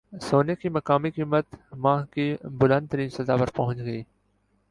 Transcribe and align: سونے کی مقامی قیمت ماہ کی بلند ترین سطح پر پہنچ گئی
سونے 0.21 0.53
کی 0.55 0.69
مقامی 0.69 1.09
قیمت 1.11 1.45
ماہ 1.75 2.03
کی 2.13 2.25
بلند 2.59 2.87
ترین 2.91 3.09
سطح 3.09 3.35
پر 3.39 3.51
پہنچ 3.55 3.77
گئی 3.77 4.01